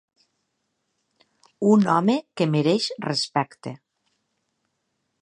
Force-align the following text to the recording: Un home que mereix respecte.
Un 1.73 1.85
home 1.97 2.17
que 2.41 2.49
mereix 2.57 2.91
respecte. 3.07 3.79